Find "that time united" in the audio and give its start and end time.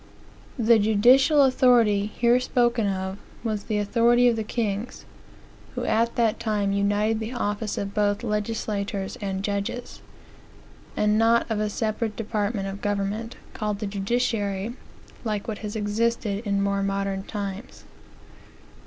6.15-7.19